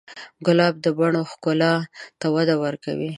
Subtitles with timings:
[0.45, 1.73] ګلاب د بڼو ښکلا
[2.19, 3.09] ته وده ورکوي.